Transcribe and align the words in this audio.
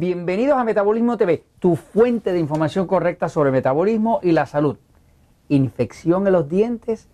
Bienvenidos 0.00 0.56
a 0.56 0.64
Metabolismo 0.64 1.18
TV, 1.18 1.44
tu 1.58 1.76
fuente 1.76 2.32
de 2.32 2.38
información 2.38 2.86
correcta 2.86 3.28
sobre 3.28 3.50
metabolismo 3.50 4.18
y 4.22 4.32
la 4.32 4.46
salud. 4.46 4.78
Infección 5.50 6.26
en 6.26 6.32
los 6.32 6.48
dientes 6.48 7.06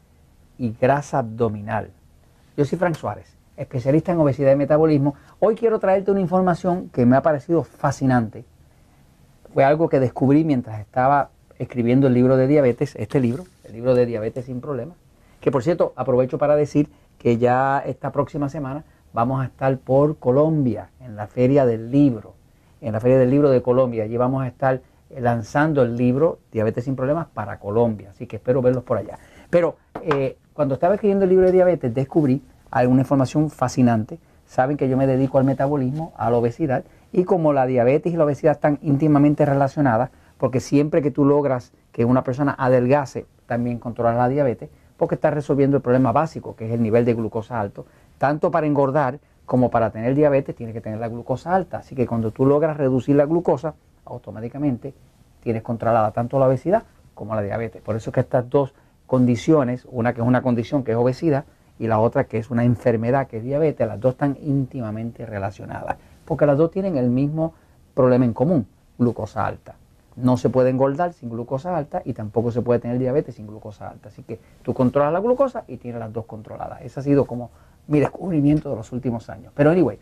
y 0.57 0.73
grasa 0.81 1.19
abdominal. 1.19 1.91
Yo 2.57 2.65
soy 2.65 2.79
Frank 2.79 2.95
Suárez, 2.95 3.27
especialista 3.57 4.13
en 4.13 4.21
obesidad 4.21 4.53
y 4.53 4.55
metabolismo. 4.57 5.17
Hoy 5.41 5.57
quiero 5.57 5.81
traerte 5.81 6.13
una 6.13 6.21
información 6.21 6.89
que 6.91 7.05
me 7.07 7.17
ha 7.17 7.23
parecido 7.23 7.65
fascinante. 7.65 8.45
Fue 9.53 9.65
algo 9.65 9.89
que 9.89 9.99
descubrí 9.99 10.45
mientras 10.45 10.79
estaba 10.79 11.31
escribiendo 11.59 12.07
el 12.07 12.15
libro 12.15 12.37
de 12.37 12.47
diabetes, 12.47 12.95
este 12.95 13.19
libro, 13.19 13.47
el 13.65 13.73
libro 13.73 13.97
de 13.97 14.07
diabetes 14.07 14.45
sin 14.45 14.61
problemas. 14.61 14.97
Que 15.41 15.51
por 15.51 15.65
cierto, 15.65 15.93
aprovecho 15.97 16.39
para 16.39 16.55
decir 16.55 16.89
que 17.19 17.37
ya 17.37 17.83
esta 17.85 18.13
próxima 18.13 18.49
semana 18.49 18.85
vamos 19.13 19.43
a 19.43 19.47
estar 19.47 19.77
por 19.79 20.19
Colombia 20.19 20.91
en 21.01 21.17
la 21.17 21.27
Feria 21.27 21.67
del 21.67 21.91
Libro, 21.91 22.37
en 22.81 22.93
la 22.93 23.01
Feria 23.01 23.19
del 23.19 23.31
Libro 23.31 23.51
de 23.51 23.63
Colombia. 23.63 24.05
Allí 24.05 24.17
vamos 24.17 24.43
a 24.43 24.47
estar 24.47 24.81
lanzando 25.11 25.83
el 25.83 25.97
libro 25.97 26.39
Diabetes 26.53 26.85
sin 26.85 26.97
Problemas 26.97 27.27
para 27.33 27.59
Colombia, 27.59 28.11
así 28.11 28.27
que 28.27 28.37
espero 28.37 28.63
verlos 28.63 28.85
por 28.85 28.99
allá. 28.99 29.19
Pero 29.51 29.77
eh, 30.03 30.37
cuando 30.53 30.75
estaba 30.75 30.95
escribiendo 30.95 31.25
el 31.25 31.31
libro 31.31 31.47
de 31.47 31.53
diabetes 31.53 31.95
descubrí 31.95 32.43
alguna 32.71 33.03
información 33.03 33.51
fascinante. 33.51 34.19
Saben 34.47 34.77
que 34.77 34.89
yo 34.89 34.97
me 34.97 35.07
dedico 35.07 35.39
al 35.39 35.45
metabolismo, 35.45 36.13
a 36.17 36.31
la 36.31 36.37
obesidad, 36.37 36.85
y 37.13 37.25
como 37.25 37.53
la 37.53 37.67
diabetes 37.67 38.13
y 38.13 38.17
la 38.17 38.25
obesidad 38.25 38.53
están 38.53 38.79
íntimamente 38.83 39.45
relacionadas, 39.45 40.11
porque 40.39 40.61
siempre 40.61 41.03
que 41.03 41.11
tú 41.11 41.25
logras 41.25 41.73
que 41.93 42.05
una 42.05 42.23
persona 42.23 42.55
adelgace, 42.59 43.27
también 43.47 43.79
controlar 43.79 44.17
la 44.17 44.29
diabetes, 44.29 44.71
porque 44.97 45.15
está 45.15 45.31
resolviendo 45.31 45.77
el 45.77 45.83
problema 45.83 46.13
básico, 46.13 46.57
que 46.57 46.67
es 46.67 46.73
el 46.73 46.83
nivel 46.83 47.05
de 47.05 47.15
glucosa 47.15 47.61
alto, 47.61 47.87
tanto 48.19 48.51
para 48.51 48.67
engordar 48.67 49.19
como 49.47 49.71
para 49.71 49.91
tener 49.91 50.15
diabetes 50.15 50.55
tiene 50.55 50.73
que 50.73 50.81
tener 50.81 50.99
la 50.99 51.09
glucosa 51.09 51.55
alta. 51.55 51.79
Así 51.79 51.95
que 51.95 52.07
cuando 52.07 52.33
tú 52.33 52.45
logras 52.45 52.77
reducir 52.77 53.17
la 53.17 53.25
glucosa, 53.25 53.75
automáticamente 54.05 54.93
tienes 55.41 55.63
controlada 55.63 56.11
tanto 56.11 56.39
la 56.39 56.49
obesidad 56.49 56.83
como 57.15 57.35
la 57.35 57.43
diabetes. 57.43 57.81
Por 57.81 57.97
eso 57.97 58.11
es 58.11 58.15
que 58.15 58.21
estas 58.21 58.51
dos 58.51 58.75
condiciones, 59.07 59.87
una 59.91 60.13
que 60.13 60.21
es 60.21 60.27
una 60.27 60.43
condición 60.43 60.83
que 60.83 60.91
es 60.91 60.97
obesidad 60.97 61.45
y 61.79 61.87
la 61.87 62.01
otra 62.01 62.25
que 62.25 62.39
es 62.39 62.51
una 62.51 62.65
enfermedad 62.65 63.29
que 63.29 63.39
es 63.39 63.45
diabetes, 63.45 63.87
las 63.87 64.01
dos 64.01 64.15
están 64.15 64.37
íntimamente 64.43 65.25
relacionadas, 65.25 65.97
porque 66.25 66.47
las 66.47 66.59
dos 66.59 66.71
tienen 66.73 66.97
el 66.97 67.09
mismo 67.09 67.55
problema 67.95 68.25
en 68.25 68.33
común, 68.33 68.67
glucosa 68.99 69.47
alta. 69.47 69.77
No 70.17 70.39
se 70.39 70.49
puede 70.49 70.71
engordar 70.71 71.13
sin 71.13 71.29
glucosa 71.29 71.77
alta 71.77 72.03
y 72.05 72.15
tampoco 72.15 72.51
se 72.51 72.63
puede 72.63 72.81
tener 72.81 72.99
diabetes 72.99 73.35
sin 73.35 73.47
glucosa 73.47 73.91
alta. 73.91 74.09
Así 74.09 74.23
que 74.23 74.41
tú 74.63 74.73
controlas 74.73 75.13
la 75.13 75.21
glucosa 75.21 75.65
y 75.69 75.77
tienes 75.77 76.01
las 76.01 76.13
dos 76.13 76.25
controladas. 76.25 76.81
Ese 76.81 77.01
ha 77.01 77.03
sido 77.03 77.27
como 77.27 77.51
mi 77.87 78.01
descubrimiento 78.01 78.71
de 78.71 78.77
los 78.77 78.93
últimos 78.93 79.31
años. 79.31 79.53
Pero 79.55 79.71
anyway, 79.71 79.99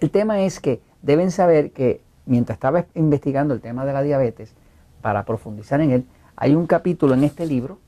el 0.00 0.10
tema 0.10 0.40
es 0.40 0.60
que 0.60 0.80
deben 1.02 1.30
saber 1.30 1.72
que 1.72 2.00
mientras 2.26 2.56
estaba 2.56 2.86
investigando 2.94 3.54
el 3.54 3.60
tema 3.60 3.84
de 3.84 3.92
la 3.92 4.02
diabetes, 4.02 4.54
para 5.00 5.24
profundizar 5.24 5.80
en 5.80 5.90
él, 5.90 6.06
hay 6.36 6.54
un 6.54 6.66
capítulo 6.66 7.14
en 7.14 7.24
este 7.24 7.46
libro 7.46 7.78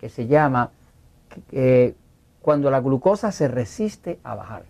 que 0.00 0.08
se 0.08 0.26
llama 0.26 0.70
Cuando 2.40 2.70
la 2.70 2.80
glucosa 2.80 3.32
se 3.32 3.48
resiste 3.48 4.18
a 4.24 4.34
bajar. 4.34 4.64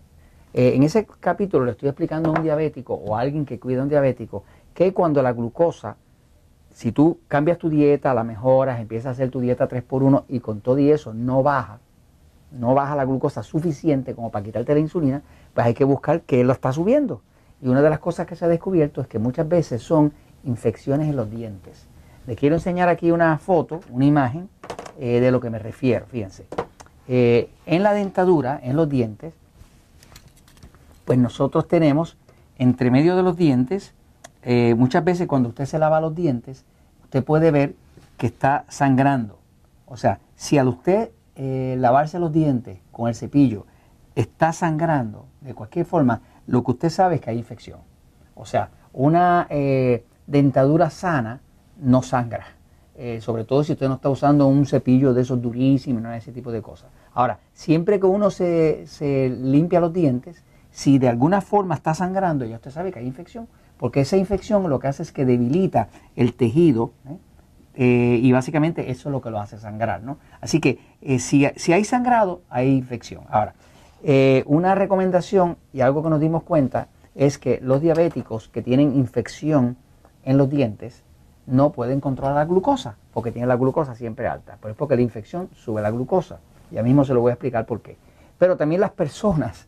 Eh, 0.53 0.73
en 0.75 0.83
ese 0.83 1.07
capítulo 1.19 1.65
le 1.65 1.71
estoy 1.71 1.89
explicando 1.89 2.29
a 2.29 2.33
un 2.33 2.43
diabético 2.43 2.93
o 2.93 3.15
a 3.15 3.21
alguien 3.21 3.45
que 3.45 3.59
cuida 3.59 3.79
a 3.79 3.83
un 3.83 3.89
diabético 3.89 4.43
que 4.75 4.93
cuando 4.93 5.23
la 5.23 5.33
glucosa, 5.33 5.97
si 6.71 6.91
tú 6.91 7.19
cambias 7.27 7.57
tu 7.57 7.69
dieta, 7.69 8.13
la 8.13 8.23
mejoras, 8.23 8.79
empiezas 8.79 9.07
a 9.07 9.11
hacer 9.11 9.31
tu 9.31 9.39
dieta 9.39 9.67
3x1 9.67 10.25
y 10.29 10.39
con 10.39 10.61
todo 10.61 10.77
y 10.77 10.91
eso 10.91 11.13
no 11.13 11.41
baja, 11.41 11.79
no 12.53 12.73
baja 12.73 12.95
la 12.95 13.05
glucosa 13.05 13.43
suficiente 13.43 14.15
como 14.15 14.31
para 14.31 14.45
quitarte 14.45 14.73
la 14.73 14.79
insulina, 14.79 15.21
pues 15.53 15.67
hay 15.67 15.73
que 15.73 15.83
buscar 15.83 16.21
qué 16.21 16.43
lo 16.43 16.53
está 16.53 16.71
subiendo. 16.71 17.21
Y 17.61 17.67
una 17.67 17.81
de 17.81 17.89
las 17.89 17.99
cosas 17.99 18.27
que 18.27 18.35
se 18.35 18.45
ha 18.45 18.47
descubierto 18.47 19.01
es 19.01 19.07
que 19.07 19.19
muchas 19.19 19.47
veces 19.47 19.81
son 19.81 20.13
infecciones 20.43 21.09
en 21.09 21.15
los 21.15 21.29
dientes. 21.29 21.85
Les 22.27 22.37
quiero 22.37 22.55
enseñar 22.55 22.89
aquí 22.89 23.11
una 23.11 23.37
foto, 23.37 23.81
una 23.89 24.05
imagen 24.05 24.49
eh, 24.99 25.19
de 25.19 25.31
lo 25.31 25.39
que 25.41 25.49
me 25.49 25.59
refiero. 25.59 26.05
Fíjense, 26.07 26.45
eh, 27.07 27.49
en 27.65 27.83
la 27.83 27.93
dentadura, 27.93 28.59
en 28.61 28.75
los 28.75 28.89
dientes, 28.89 29.33
pues 31.05 31.17
nosotros 31.17 31.67
tenemos 31.67 32.17
entre 32.57 32.91
medio 32.91 33.15
de 33.15 33.23
los 33.23 33.35
dientes 33.35 33.93
eh, 34.43 34.75
muchas 34.75 35.03
veces 35.03 35.27
cuando 35.27 35.49
usted 35.49 35.65
se 35.65 35.79
lava 35.79 36.01
los 36.01 36.13
dientes, 36.13 36.65
usted 37.03 37.23
puede 37.23 37.51
ver 37.51 37.75
que 38.17 38.27
está 38.27 38.65
sangrando. 38.67 39.39
O 39.85 39.97
sea, 39.97 40.19
si 40.35 40.57
al 40.57 40.67
usted 40.67 41.11
eh, 41.35 41.75
lavarse 41.79 42.19
los 42.19 42.31
dientes 42.31 42.79
con 42.91 43.07
el 43.07 43.15
cepillo 43.15 43.65
está 44.15 44.53
sangrando 44.53 45.25
de 45.41 45.53
cualquier 45.53 45.85
forma, 45.85 46.21
lo 46.47 46.63
que 46.63 46.71
usted 46.71 46.89
sabe 46.89 47.15
es 47.15 47.21
que 47.21 47.29
hay 47.29 47.37
infección. 47.37 47.79
O 48.35 48.45
sea, 48.45 48.69
una 48.93 49.47
eh, 49.49 50.05
dentadura 50.27 50.89
sana 50.89 51.41
no 51.77 52.01
sangra. 52.01 52.45
sobre 53.19 53.43
todo 53.43 53.63
si 53.63 53.73
usted 53.73 53.87
no 53.87 53.95
está 53.95 54.09
usando 54.09 54.45
un 54.45 54.67
cepillo 54.67 55.15
de 55.15 55.23
esos 55.23 55.41
durísimos, 55.41 56.01
no 56.01 56.13
ese 56.13 56.31
tipo 56.31 56.51
de 56.51 56.61
cosas. 56.61 56.91
Ahora, 57.13 57.39
siempre 57.53 57.99
que 57.99 58.05
uno 58.05 58.29
se, 58.29 58.85
limpia 59.41 59.79
los 59.79 59.91
dientes, 59.91 60.43
si 60.69 60.99
de 60.99 61.09
alguna 61.09 61.41
forma 61.41 61.73
está 61.73 61.95
sangrando, 61.95 62.45
ya 62.45 62.57
usted 62.57 62.71
sabe 62.71 62.91
que 62.91 62.99
hay 62.99 63.07
infección 63.07 63.47
porque 63.83 63.99
esa 63.99 64.15
infección 64.15 64.69
lo 64.69 64.79
que 64.79 64.87
hace 64.87 65.03
es 65.03 65.11
que 65.11 65.25
debilita 65.25 65.89
el 66.15 66.35
tejido 66.35 66.93
¿eh? 67.05 67.17
Eh, 67.75 68.19
y 68.21 68.31
básicamente 68.31 68.91
eso 68.91 69.09
es 69.09 69.11
lo 69.11 69.21
que 69.21 69.31
lo 69.31 69.39
hace 69.39 69.57
sangrar. 69.57 70.03
¿no? 70.03 70.17
Así 70.41 70.59
que 70.59 70.79
eh, 71.01 71.19
si, 71.19 71.45
hay 71.45 71.83
sangrado, 71.83 72.41
hay 72.49 72.69
infección. 72.69 73.23
Ahora, 73.29 73.55
una 74.45 74.75
recomendación 74.75 75.57
y 75.71 75.79
algo 75.79 76.03
que 76.03 76.09
nos 76.09 76.19
dimos 76.19 76.43
cuenta 76.43 76.89
es 77.15 77.37
que 77.37 77.59
los 77.61 77.81
diabéticos 77.81 78.49
que 78.49 78.61
tienen 78.61 78.95
infección 78.95 79.77
en 80.25 80.37
los 80.37 80.49
dientes 80.49 81.03
no 81.45 81.71
pueden 81.71 82.01
controlar 82.01 82.35
la 82.35 82.45
glucosa 82.45 82.95
porque 83.13 83.31
tienen 83.31 83.47
la 83.47 83.55
glucosa 83.55 83.95
siempre 83.95 84.27
alta. 84.27 84.57
Pero 84.59 84.71
es 84.71 84.77
porque 84.77 84.95
la 84.95 85.01
infección 85.01 85.49
sube 85.53 85.81
la 85.81 85.91
glucosa. 85.91 86.39
Ya 86.71 86.83
mismo 86.83 87.05
se 87.05 87.13
lo 87.13 87.21
voy 87.21 87.29
a 87.29 87.33
explicar 87.33 87.65
por 87.65 87.81
qué. 87.81 87.95
Pero 88.37 88.57
también 88.57 88.81
las 88.81 88.91
personas 88.91 89.67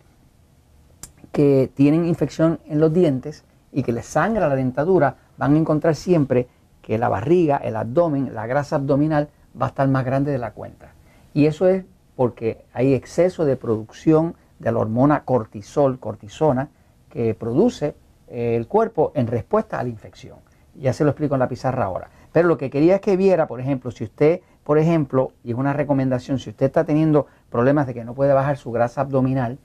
que 1.31 1.69
tienen 1.73 2.05
infección 2.05 2.59
en 2.65 2.79
los 2.79 2.93
dientes, 2.93 3.43
y 3.75 3.83
que 3.83 3.91
les 3.91 4.05
sangra 4.05 4.47
la 4.47 4.55
dentadura, 4.55 5.17
van 5.37 5.53
a 5.53 5.57
encontrar 5.57 5.95
siempre 5.95 6.47
que 6.85 6.99
la 6.99 7.09
barriga, 7.09 7.57
el 7.57 7.77
abdomen, 7.77 8.35
la 8.35 8.45
grasa 8.45 8.75
abdominal 8.75 9.29
va 9.59 9.65
a 9.65 9.69
estar 9.69 9.87
más 9.87 10.05
grande 10.05 10.31
de 10.31 10.37
la 10.37 10.51
cuenta. 10.51 10.93
Y 11.33 11.47
eso 11.47 11.67
es 11.67 11.83
porque 12.15 12.63
hay 12.73 12.93
exceso 12.93 13.43
de 13.43 13.55
producción 13.55 14.35
de 14.59 14.71
la 14.71 14.77
hormona 14.77 15.23
cortisol, 15.23 15.97
cortisona, 15.99 16.69
que 17.09 17.33
produce 17.33 17.95
eh, 18.27 18.55
el 18.55 18.67
cuerpo 18.67 19.11
en 19.15 19.25
respuesta 19.25 19.79
a 19.79 19.83
la 19.83 19.89
infección. 19.89 20.37
Ya 20.75 20.93
se 20.93 21.03
lo 21.03 21.09
explico 21.09 21.33
en 21.33 21.39
la 21.39 21.49
pizarra 21.49 21.85
ahora. 21.85 22.11
Pero 22.31 22.47
lo 22.47 22.55
que 22.55 22.69
quería 22.69 22.95
es 22.95 23.01
que 23.01 23.17
viera, 23.17 23.47
por 23.47 23.59
ejemplo, 23.59 23.89
si 23.89 24.03
usted, 24.03 24.41
por 24.63 24.77
ejemplo, 24.77 25.31
y 25.43 25.53
es 25.53 25.57
una 25.57 25.73
recomendación, 25.73 26.37
si 26.37 26.51
usted 26.51 26.67
está 26.67 26.83
teniendo 26.83 27.25
problemas 27.49 27.87
de 27.87 27.95
que 27.95 28.05
no 28.05 28.13
puede 28.13 28.31
bajar 28.33 28.57
su 28.57 28.71
grasa 28.71 29.01
abdominal, 29.01 29.57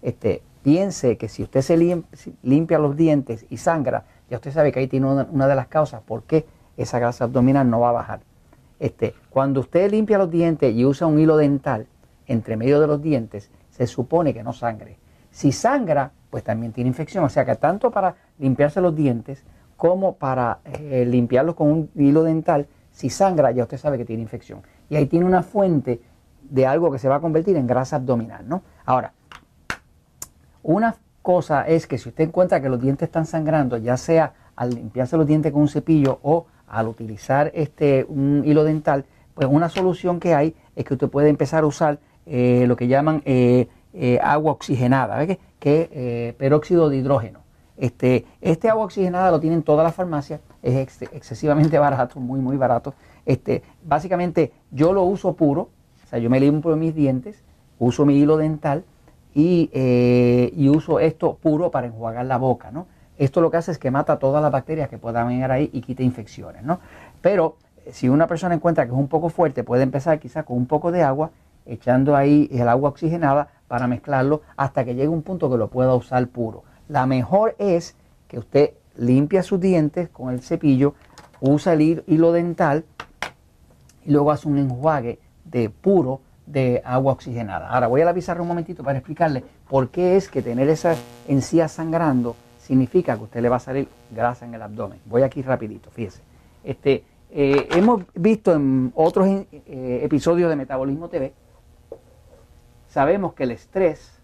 este, 0.00 0.42
piense 0.62 1.16
que 1.16 1.28
si 1.28 1.42
usted 1.42 1.62
se 1.62 1.76
limpia, 2.42 2.78
los 2.78 2.96
dientes 2.96 3.46
y 3.50 3.56
sangra, 3.56 4.04
ya 4.30 4.36
usted 4.36 4.52
sabe 4.52 4.70
que 4.70 4.78
ahí 4.78 4.86
tiene 4.86 5.06
una, 5.06 5.48
de 5.48 5.54
las 5.56 5.66
causas 5.66 6.02
por 6.02 6.22
qué 6.22 6.46
esa 6.82 6.98
grasa 6.98 7.24
abdominal 7.24 7.68
no 7.68 7.80
va 7.80 7.90
a 7.90 7.92
bajar. 7.92 8.20
Este, 8.78 9.14
cuando 9.30 9.60
usted 9.60 9.90
limpia 9.90 10.18
los 10.18 10.30
dientes 10.30 10.74
y 10.74 10.84
usa 10.84 11.06
un 11.06 11.18
hilo 11.18 11.36
dental 11.36 11.86
entre 12.26 12.56
medio 12.56 12.80
de 12.80 12.86
los 12.86 13.02
dientes, 13.02 13.50
se 13.70 13.86
supone 13.86 14.32
que 14.32 14.42
no 14.42 14.52
sangre. 14.52 14.98
Si 15.30 15.52
sangra, 15.52 16.12
pues 16.30 16.44
también 16.44 16.72
tiene 16.72 16.88
infección. 16.88 17.24
O 17.24 17.28
sea 17.28 17.44
que 17.44 17.54
tanto 17.56 17.90
para 17.90 18.16
limpiarse 18.38 18.80
los 18.80 18.94
dientes 18.94 19.44
como 19.76 20.14
para 20.14 20.58
eh, 20.64 21.04
limpiarlos 21.06 21.54
con 21.54 21.68
un 21.68 21.90
hilo 21.94 22.22
dental, 22.22 22.66
si 22.90 23.10
sangra, 23.10 23.50
ya 23.52 23.62
usted 23.64 23.78
sabe 23.78 23.98
que 23.98 24.04
tiene 24.04 24.22
infección. 24.22 24.62
Y 24.90 24.96
ahí 24.96 25.06
tiene 25.06 25.26
una 25.26 25.42
fuente 25.42 26.00
de 26.42 26.66
algo 26.66 26.90
que 26.90 26.98
se 26.98 27.08
va 27.08 27.16
a 27.16 27.20
convertir 27.20 27.56
en 27.56 27.66
grasa 27.66 27.96
abdominal, 27.96 28.48
¿no? 28.48 28.62
Ahora, 28.84 29.12
una 30.62 30.96
cosa 31.22 31.66
es 31.66 31.86
que 31.86 31.98
si 31.98 32.08
usted 32.08 32.24
encuentra 32.24 32.60
que 32.60 32.68
los 32.68 32.80
dientes 32.80 33.06
están 33.06 33.26
sangrando, 33.26 33.76
ya 33.76 33.96
sea 33.96 34.32
al 34.56 34.70
limpiarse 34.70 35.16
los 35.16 35.26
dientes 35.26 35.52
con 35.52 35.62
un 35.62 35.68
cepillo 35.68 36.18
o 36.22 36.46
al 36.70 36.88
utilizar 36.88 37.50
este, 37.54 38.04
un 38.08 38.42
hilo 38.44 38.64
dental, 38.64 39.04
pues 39.34 39.48
una 39.50 39.68
solución 39.68 40.20
que 40.20 40.34
hay 40.34 40.54
es 40.76 40.84
que 40.84 40.94
usted 40.94 41.08
puede 41.08 41.28
empezar 41.28 41.64
a 41.64 41.66
usar 41.66 41.98
eh, 42.26 42.64
lo 42.66 42.76
que 42.76 42.88
llaman 42.88 43.22
eh, 43.24 43.68
eh, 43.94 44.18
agua 44.22 44.52
oxigenada, 44.52 45.26
que 45.26 46.28
es 46.28 46.34
peróxido 46.34 46.88
de 46.88 46.98
hidrógeno. 46.98 47.40
Este, 47.76 48.26
este 48.40 48.68
agua 48.68 48.84
oxigenada 48.84 49.30
lo 49.30 49.38
tienen 49.38 49.62
todas 49.62 49.84
las 49.84 49.94
farmacias, 49.94 50.40
es 50.62 51.02
excesivamente 51.12 51.78
barato, 51.78 52.18
muy, 52.20 52.40
muy 52.40 52.56
barato. 52.56 52.94
Este, 53.24 53.62
básicamente 53.84 54.52
yo 54.70 54.92
lo 54.92 55.02
uso 55.04 55.34
puro, 55.34 55.70
o 56.04 56.06
sea, 56.08 56.18
yo 56.18 56.30
me 56.30 56.40
limpio 56.40 56.76
mis 56.76 56.94
dientes, 56.94 57.42
uso 57.78 58.04
mi 58.04 58.16
hilo 58.18 58.36
dental 58.36 58.84
eh, 59.40 60.52
y, 60.56 60.68
uso 60.68 60.98
esto 60.98 61.38
puro 61.40 61.70
para 61.70 61.86
enjuagar 61.86 62.26
la 62.26 62.38
boca, 62.38 62.72
¿no? 62.72 62.86
Esto 63.18 63.40
lo 63.40 63.50
que 63.50 63.56
hace 63.56 63.72
es 63.72 63.78
que 63.78 63.90
mata 63.90 64.18
todas 64.18 64.40
las 64.40 64.52
bacterias 64.52 64.88
que 64.88 64.96
puedan 64.96 65.26
venir 65.26 65.50
ahí 65.50 65.68
y 65.72 65.80
quita 65.80 66.04
infecciones, 66.04 66.62
¿no? 66.62 66.78
Pero 67.20 67.56
eh, 67.84 67.92
si 67.92 68.08
una 68.08 68.28
persona 68.28 68.54
encuentra 68.54 68.86
que 68.86 68.92
es 68.92 68.98
un 68.98 69.08
poco 69.08 69.28
fuerte, 69.28 69.64
puede 69.64 69.82
empezar 69.82 70.18
quizás 70.20 70.44
con 70.44 70.56
un 70.56 70.66
poco 70.66 70.92
de 70.92 71.02
agua, 71.02 71.30
echando 71.66 72.16
ahí 72.16 72.48
el 72.52 72.68
agua 72.68 72.90
oxigenada 72.90 73.48
para 73.66 73.88
mezclarlo 73.88 74.42
hasta 74.56 74.84
que 74.84 74.94
llegue 74.94 75.08
un 75.08 75.22
punto 75.22 75.50
que 75.50 75.58
lo 75.58 75.68
pueda 75.68 75.94
usar 75.94 76.26
puro. 76.28 76.62
La 76.88 77.06
mejor 77.06 77.56
es 77.58 77.96
que 78.28 78.38
usted 78.38 78.70
limpia 78.96 79.42
sus 79.42 79.60
dientes 79.60 80.08
con 80.08 80.32
el 80.32 80.40
cepillo, 80.40 80.94
usa 81.40 81.72
el 81.72 82.04
hilo 82.06 82.32
dental 82.32 82.84
y 84.04 84.12
luego 84.12 84.30
hace 84.30 84.48
un 84.48 84.58
enjuague 84.58 85.18
de 85.44 85.70
puro 85.70 86.20
de 86.46 86.80
agua 86.84 87.12
oxigenada. 87.12 87.68
Ahora 87.68 87.88
voy 87.88 88.00
a 88.00 88.04
la 88.04 88.14
pizarra 88.14 88.42
un 88.42 88.48
momentito 88.48 88.82
para 88.82 88.98
explicarle 88.98 89.44
por 89.68 89.90
qué 89.90 90.16
es 90.16 90.28
que 90.28 90.40
tener 90.40 90.68
esa 90.68 90.94
encía 91.26 91.68
sangrando 91.68 92.36
significa 92.68 93.16
que 93.16 93.22
usted 93.22 93.40
le 93.40 93.48
va 93.48 93.56
a 93.56 93.60
salir 93.60 93.88
grasa 94.10 94.44
en 94.44 94.52
el 94.52 94.60
abdomen. 94.60 95.00
Voy 95.06 95.22
aquí 95.22 95.40
rapidito, 95.40 95.90
fíjese. 95.90 96.20
Este, 96.62 97.02
eh, 97.30 97.66
hemos 97.70 98.02
visto 98.14 98.52
en 98.52 98.92
otros 98.94 99.26
eh, 99.26 100.00
episodios 100.02 100.50
de 100.50 100.56
Metabolismo 100.56 101.08
TV, 101.08 101.32
sabemos 102.86 103.32
que 103.32 103.44
el 103.44 103.52
estrés 103.52 104.20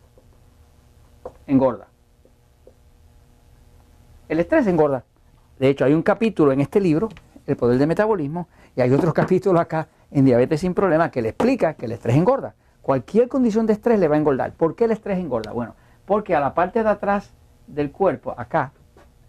engorda. 1.46 1.88
El 4.28 4.40
estrés 4.40 4.66
engorda. 4.66 5.04
De 5.58 5.70
hecho, 5.70 5.86
hay 5.86 5.94
un 5.94 6.02
capítulo 6.02 6.52
en 6.52 6.60
este 6.60 6.80
libro, 6.80 7.08
El 7.46 7.56
poder 7.56 7.78
del 7.78 7.88
metabolismo, 7.88 8.48
y 8.76 8.82
hay 8.82 8.92
otros 8.92 9.14
capítulos 9.22 9.58
acá 9.58 9.88
en 10.10 10.26
Diabetes 10.26 10.60
sin 10.60 10.74
Problemas 10.74 11.10
que 11.10 11.22
le 11.22 11.30
explica 11.30 11.72
que 11.74 11.86
el 11.86 11.92
estrés 11.92 12.14
engorda. 12.14 12.54
Cualquier 12.82 13.28
condición 13.28 13.64
de 13.64 13.72
estrés 13.72 13.98
le 13.98 14.06
va 14.06 14.16
a 14.16 14.18
engordar. 14.18 14.52
¿Por 14.52 14.76
qué 14.76 14.84
el 14.84 14.90
estrés 14.90 15.18
engorda? 15.18 15.52
Bueno, 15.52 15.74
porque 16.04 16.34
a 16.34 16.40
la 16.40 16.52
parte 16.52 16.82
de 16.82 16.90
atrás 16.90 17.32
del 17.66 17.90
cuerpo, 17.90 18.34
acá, 18.36 18.72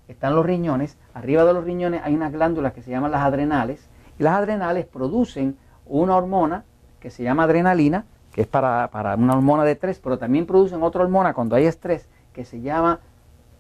están 0.08 0.36
los 0.36 0.46
riñones. 0.46 0.98
Arriba 1.14 1.46
de 1.46 1.54
los 1.54 1.64
riñones 1.64 2.02
hay 2.04 2.14
unas 2.14 2.32
glándulas 2.32 2.74
que 2.74 2.82
se 2.82 2.92
llaman 2.92 3.12
las 3.12 3.24
adrenales. 3.24 3.90
Y 4.20 4.24
las 4.24 4.36
adrenales 4.36 4.86
producen 4.86 5.58
una 5.86 6.16
hormona 6.16 6.64
que 7.00 7.10
se 7.10 7.24
llama 7.24 7.44
adrenalina, 7.44 8.06
que 8.32 8.42
es 8.42 8.48
para, 8.48 8.90
para 8.92 9.16
una 9.16 9.34
hormona 9.34 9.64
de 9.64 9.74
estrés, 9.74 10.00
pero 10.00 10.18
también 10.18 10.46
producen 10.46 10.84
otra 10.84 11.02
hormona 11.02 11.34
cuando 11.34 11.56
hay 11.56 11.66
estrés 11.66 12.10
que 12.34 12.46
se 12.46 12.62
llama 12.62 13.00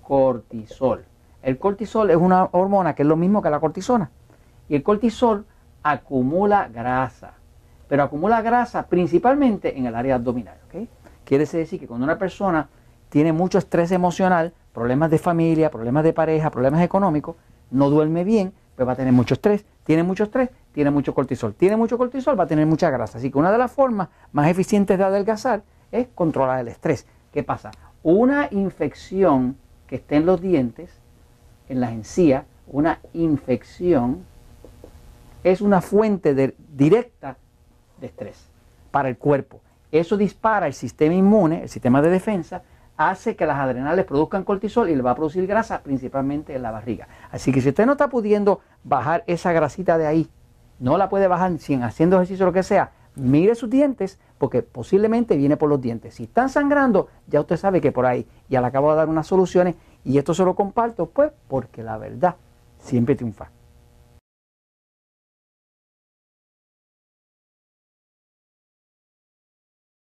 cortisol. 0.01 1.05
El 1.41 1.57
cortisol 1.57 2.09
es 2.09 2.17
una 2.17 2.49
hormona 2.51 2.95
que 2.95 3.03
es 3.03 3.07
lo 3.07 3.15
mismo 3.15 3.41
que 3.41 3.49
la 3.49 3.59
cortisona. 3.59 4.09
Y 4.67 4.75
el 4.75 4.83
cortisol 4.83 5.45
acumula 5.83 6.67
grasa, 6.67 7.33
pero 7.87 8.03
acumula 8.03 8.41
grasa 8.41 8.87
principalmente 8.87 9.77
en 9.77 9.85
el 9.85 9.95
área 9.95 10.15
abdominal. 10.15 10.57
Quiere 11.23 11.45
decir 11.45 11.79
que 11.79 11.87
cuando 11.87 12.03
una 12.03 12.17
persona 12.17 12.69
tiene 13.09 13.31
mucho 13.31 13.57
estrés 13.57 13.91
emocional, 13.91 14.53
problemas 14.75 15.09
de 15.09 15.17
familia, 15.17 15.71
problemas 15.71 16.03
de 16.03 16.11
pareja, 16.11 16.51
problemas 16.51 16.81
económicos, 16.81 17.37
no 17.71 17.89
duerme 17.89 18.25
bien, 18.25 18.53
pues 18.75 18.85
va 18.85 18.91
a 18.91 18.95
tener 18.95 19.13
mucho 19.13 19.33
estrés. 19.33 19.65
Tiene 19.85 20.03
mucho 20.03 20.25
estrés, 20.25 20.49
tiene 20.73 20.91
mucho 20.91 21.15
cortisol. 21.15 21.53
Tiene 21.53 21.77
mucho 21.77 21.97
cortisol, 21.97 22.37
va 22.37 22.43
a 22.43 22.47
tener 22.47 22.65
mucha 22.65 22.89
grasa. 22.89 23.17
Así 23.17 23.31
que 23.31 23.37
una 23.37 23.53
de 23.53 23.57
las 23.57 23.71
formas 23.71 24.09
más 24.33 24.49
eficientes 24.49 24.97
de 24.97 25.03
adelgazar 25.05 25.63
es 25.91 26.07
controlar 26.13 26.59
el 26.59 26.67
estrés. 26.67 27.07
¿Qué 27.31 27.41
pasa? 27.41 27.71
Una 28.03 28.49
infección 28.51 29.55
que 29.87 29.95
esté 29.95 30.17
en 30.17 30.25
los 30.25 30.41
dientes, 30.41 30.91
en 31.69 31.79
las 31.79 31.93
encías, 31.93 32.43
una 32.67 32.99
infección 33.13 34.25
es 35.43 35.61
una 35.61 35.79
fuente 35.79 36.53
directa 36.75 37.37
de 38.01 38.07
estrés 38.07 38.45
para 38.91 39.07
el 39.07 39.17
cuerpo. 39.17 39.61
Eso 39.91 40.17
dispara 40.17 40.67
el 40.67 40.73
sistema 40.73 41.15
inmune, 41.15 41.63
el 41.63 41.69
sistema 41.69 42.01
de 42.01 42.09
defensa, 42.09 42.61
hace 42.97 43.35
que 43.35 43.45
las 43.45 43.57
adrenales 43.57 44.05
produzcan 44.05 44.43
cortisol 44.43 44.89
y 44.89 44.95
le 44.95 45.01
va 45.01 45.11
a 45.11 45.15
producir 45.15 45.45
grasa 45.47 45.81
principalmente 45.81 46.55
en 46.55 46.61
la 46.61 46.71
barriga. 46.71 47.07
Así 47.31 47.51
que 47.51 47.61
si 47.61 47.69
usted 47.69 47.85
no 47.85 47.93
está 47.93 48.09
pudiendo 48.09 48.61
bajar 48.83 49.23
esa 49.27 49.51
grasita 49.51 49.97
de 49.97 50.07
ahí, 50.07 50.29
no 50.79 50.97
la 50.97 51.09
puede 51.09 51.27
bajar 51.27 51.57
sin 51.59 51.83
haciendo 51.83 52.17
ejercicio 52.17 52.45
o 52.45 52.49
lo 52.49 52.53
que 52.53 52.63
sea, 52.63 52.91
mire 53.15 53.55
sus 53.55 53.69
dientes 53.69 54.19
porque 54.37 54.61
posiblemente 54.61 55.37
viene 55.37 55.57
por 55.57 55.69
los 55.69 55.81
dientes. 55.81 56.15
Si 56.15 56.23
están 56.23 56.49
sangrando, 56.49 57.09
ya 57.27 57.41
usted 57.41 57.57
sabe 57.57 57.81
que 57.81 57.91
por 57.91 58.05
ahí. 58.05 58.27
Ya 58.49 58.61
le 58.61 58.67
acabo 58.67 58.91
de 58.91 58.97
dar 58.97 59.09
unas 59.09 59.27
soluciones 59.27 59.75
y 60.03 60.17
esto 60.17 60.33
se 60.33 60.43
lo 60.43 60.55
comparto 60.55 61.07
pues 61.07 61.31
porque 61.47 61.83
la 61.83 61.97
verdad 61.97 62.35
siempre 62.79 63.15
triunfa. 63.15 63.49